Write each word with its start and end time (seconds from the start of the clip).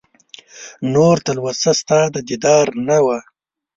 نور 0.93 1.15
تلوسه 1.25 1.71
ستا 1.79 1.99
د 2.13 2.17
دیدار 2.29 2.65
نه 2.87 2.97
وه 3.05 3.19